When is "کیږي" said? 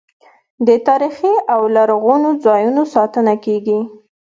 3.45-3.79